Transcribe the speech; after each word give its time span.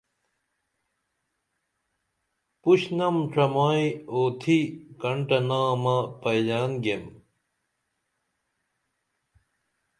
پُشنم 2.61 3.15
ڇمائی 3.33 3.85
اوتھی 4.11 4.59
کنٹہ 5.01 5.39
نامہ 5.47 5.97
پئیلان 6.21 6.71
گیم 6.83 7.03